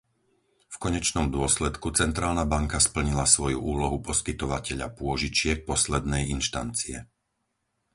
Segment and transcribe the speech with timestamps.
[0.65, 6.97] V konečnom dôsledku Centrálna banka splnila svoju úlohu poskytovateľa pôžičiek poslednej inštancie.